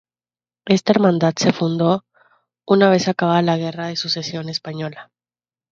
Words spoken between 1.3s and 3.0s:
se fundó una